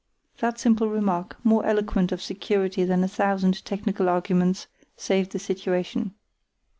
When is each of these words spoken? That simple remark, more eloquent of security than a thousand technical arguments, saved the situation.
That 0.39 0.57
simple 0.57 0.89
remark, 0.89 1.35
more 1.43 1.63
eloquent 1.63 2.11
of 2.11 2.23
security 2.23 2.83
than 2.83 3.03
a 3.03 3.07
thousand 3.07 3.63
technical 3.63 4.09
arguments, 4.09 4.65
saved 4.97 5.31
the 5.31 5.37
situation. 5.37 6.15